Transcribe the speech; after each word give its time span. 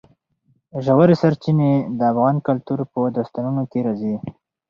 ژورې 0.85 1.15
سرچینې 1.21 1.71
د 1.97 1.99
افغان 2.11 2.35
کلتور 2.47 2.79
په 2.91 2.99
داستانونو 3.15 3.63
کې 3.71 3.79
راځي. 3.87 4.15